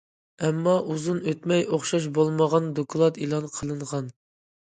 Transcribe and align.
ئەمما 0.45 0.71
ئۇزۇن 0.93 1.19
ئۆتمەي 1.31 1.65
ئوخشاش 1.75 2.07
بولمىغان 2.17 2.71
دوكلات 2.79 3.19
ئېلان 3.27 3.47
قىلىنغان. 3.59 4.09